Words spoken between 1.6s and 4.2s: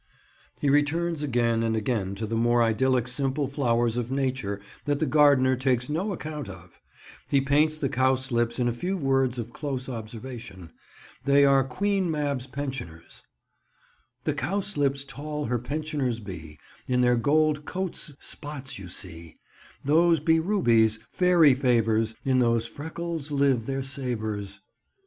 and again to the more idyllic simple flowers of